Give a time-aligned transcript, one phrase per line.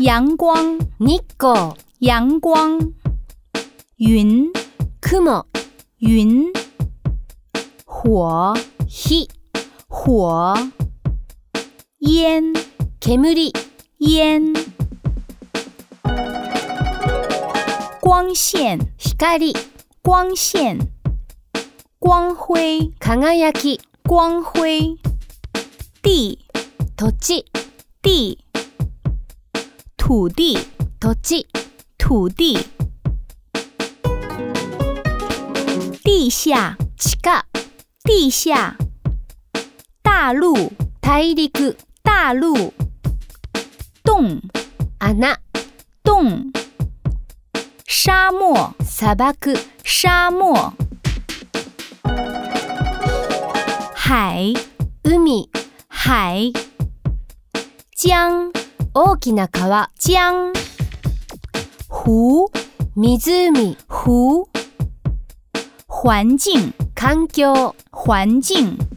[0.00, 1.76] 阳光，日コ。
[1.98, 2.80] 阳光，
[3.98, 4.50] 雲、
[6.00, 6.52] 雲、
[7.84, 8.54] 火、
[9.90, 10.54] 火、
[12.00, 12.54] 煙、
[13.98, 14.54] 煙、
[18.00, 18.80] 光線、
[20.02, 20.78] 光線、
[21.98, 22.90] 光輝、
[24.08, 24.96] 光輝、
[26.02, 26.38] 地、
[26.96, 27.44] 土地、
[28.00, 28.38] 地。
[30.10, 30.58] 土地，
[31.96, 32.58] 土地，
[36.02, 36.76] 地下，
[38.02, 38.76] 地下，
[40.02, 40.72] 大陆，
[42.02, 42.74] 大陆，
[44.02, 44.40] 洞，
[46.02, 46.50] 洞，
[47.86, 48.74] 沙漠，
[49.84, 50.72] 沙漠，
[53.94, 54.52] 海，
[55.88, 56.40] 海，
[57.96, 58.50] 江。
[58.92, 60.52] 大きな川、ちゃん。
[61.88, 62.50] 湖、
[62.96, 64.48] 湖、湖。
[65.88, 68.89] 環境、環境。